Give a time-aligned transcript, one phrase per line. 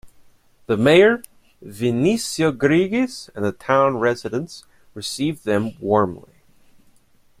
[0.65, 1.21] The Mayor,
[1.63, 4.63] Vinicio Grigis and town residents
[4.95, 6.41] received them warmly.